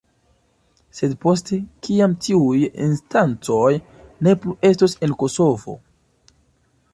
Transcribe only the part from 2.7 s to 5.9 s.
instancoj ne plu estos en Kosovo?